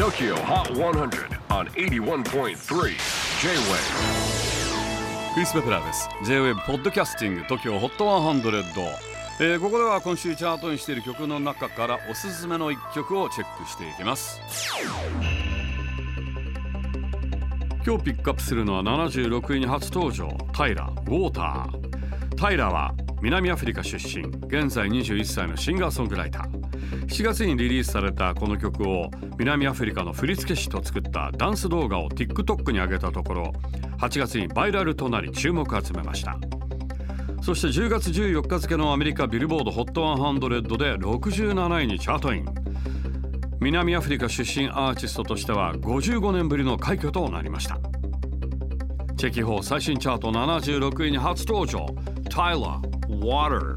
[0.00, 2.54] TOKYO HOT 100 on 81.3 J-WAVE
[5.34, 6.08] クリス・ベプラーです。
[6.24, 8.62] J-WAVE ポッドキャスティング TOKYO HOT 100、
[9.40, 14.40] えーここでは今週チャートにしている曲の中からおすすめの一曲をチェックしていきます。
[17.84, 26.59] 今日ピックアップするのは76位に初登場タイラウォータータイラは南アフリカ出身現在21歳のシンガーソングライター。
[27.10, 33.52] 7月にリリースされたこの曲を南アフリカの振付師と作ったダンス動画を TikTok に上げたところ
[33.98, 36.38] 8月にバイラルとなり注目を集めました。
[37.42, 42.44] そして10月14日付のアメリカビルボード HOT100 で67位にチャートイン。
[43.60, 47.78] 南アフリカ出身アーティストとしては55年ぶりの快挙となりました。
[49.16, 51.86] チェキホー最新チャート76位に初登場。
[52.30, 53.76] Tyler Water